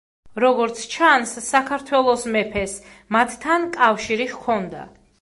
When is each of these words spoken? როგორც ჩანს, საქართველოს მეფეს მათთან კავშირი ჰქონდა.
როგორც 0.43 0.79
ჩანს, 0.93 1.33
საქართველოს 1.49 2.25
მეფეს 2.39 2.75
მათთან 3.19 3.71
კავშირი 3.81 4.33
ჰქონდა. 4.37 4.89